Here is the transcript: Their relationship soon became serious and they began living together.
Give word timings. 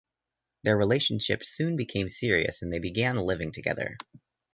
Their 0.63 0.75
relationship 0.77 1.43
soon 1.43 1.75
became 1.75 2.09
serious 2.09 2.63
and 2.63 2.73
they 2.73 2.79
began 2.79 3.17
living 3.17 3.51
together. 3.51 3.97